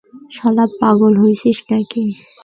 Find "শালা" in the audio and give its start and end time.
0.35-0.65